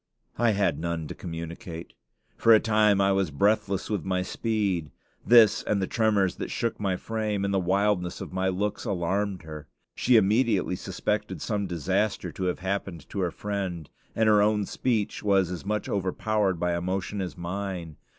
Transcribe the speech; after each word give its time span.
I 0.39 0.53
had 0.53 0.79
none 0.79 1.07
to 1.09 1.13
communicate. 1.13 1.93
For 2.35 2.55
a 2.55 2.59
time 2.59 2.99
I 2.99 3.11
was 3.11 3.29
breathless 3.29 3.87
with 3.87 4.03
my 4.03 4.23
speed. 4.23 4.89
This, 5.23 5.61
and 5.61 5.79
the 5.79 5.85
tremors 5.85 6.37
that 6.37 6.49
shook 6.49 6.79
my 6.79 6.95
frame, 6.95 7.45
and 7.45 7.53
the 7.53 7.59
wildness 7.59 8.19
of 8.19 8.33
my 8.33 8.47
looks, 8.47 8.83
alarmed 8.83 9.43
her. 9.43 9.67
She 9.93 10.15
immediately 10.17 10.75
suspected 10.75 11.39
some 11.39 11.67
disaster 11.67 12.31
to 12.31 12.45
have 12.45 12.57
happened 12.57 13.07
to 13.11 13.19
her 13.19 13.29
friend, 13.29 13.91
and 14.15 14.27
her 14.27 14.41
own 14.41 14.65
speech 14.65 15.21
was 15.21 15.51
as 15.51 15.67
much 15.67 15.87
overpowered 15.87 16.59
by 16.59 16.75
emotion 16.75 17.21
as 17.21 17.37
mine. 17.37 17.95